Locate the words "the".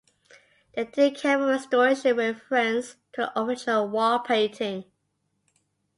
3.35-3.39